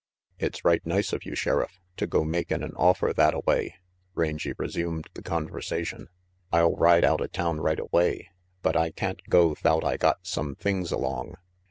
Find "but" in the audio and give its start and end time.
8.63-8.75